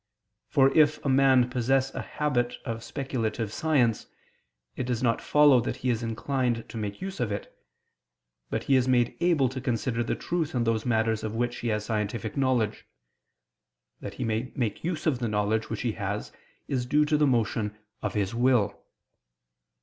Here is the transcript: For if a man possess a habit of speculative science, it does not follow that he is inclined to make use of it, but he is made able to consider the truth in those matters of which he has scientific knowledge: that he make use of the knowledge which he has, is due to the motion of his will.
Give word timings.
For 0.49 0.75
if 0.75 0.97
a 1.05 1.09
man 1.09 1.47
possess 1.47 1.93
a 1.93 2.01
habit 2.01 2.55
of 2.65 2.83
speculative 2.83 3.53
science, 3.53 4.07
it 4.75 4.85
does 4.87 5.03
not 5.03 5.21
follow 5.21 5.61
that 5.61 5.75
he 5.75 5.91
is 5.91 6.01
inclined 6.01 6.67
to 6.69 6.77
make 6.77 7.03
use 7.03 7.19
of 7.19 7.31
it, 7.31 7.55
but 8.49 8.63
he 8.63 8.75
is 8.75 8.87
made 8.87 9.15
able 9.21 9.47
to 9.49 9.61
consider 9.61 10.03
the 10.03 10.15
truth 10.15 10.55
in 10.55 10.63
those 10.63 10.87
matters 10.87 11.23
of 11.23 11.35
which 11.35 11.57
he 11.59 11.67
has 11.67 11.85
scientific 11.85 12.35
knowledge: 12.35 12.87
that 13.99 14.15
he 14.15 14.23
make 14.23 14.83
use 14.83 15.05
of 15.05 15.19
the 15.19 15.27
knowledge 15.27 15.69
which 15.69 15.81
he 15.81 15.91
has, 15.91 16.31
is 16.67 16.87
due 16.87 17.05
to 17.05 17.15
the 17.15 17.27
motion 17.27 17.77
of 18.01 18.15
his 18.15 18.33
will. 18.33 18.83